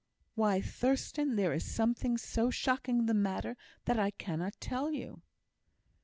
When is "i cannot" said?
3.99-4.59